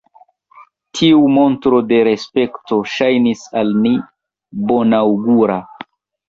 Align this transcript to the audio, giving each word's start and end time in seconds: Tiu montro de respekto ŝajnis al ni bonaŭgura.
Tiu 0.99 1.19
montro 1.35 1.81
de 1.91 1.99
respekto 2.07 2.79
ŝajnis 2.95 3.45
al 3.61 3.71
ni 3.85 3.93
bonaŭgura. 4.73 5.61